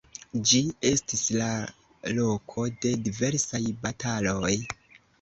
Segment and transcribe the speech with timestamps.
[0.51, 1.51] Ĝi estis la
[2.21, 4.57] loko de diversaj bataloj.